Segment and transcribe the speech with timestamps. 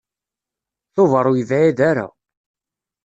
[0.93, 2.07] Tubeṛ ur yebɛid ara.